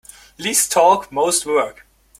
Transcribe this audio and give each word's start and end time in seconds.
Least 0.39 0.71
talk 0.71 1.11
most 1.11 1.45
work. 1.45 1.85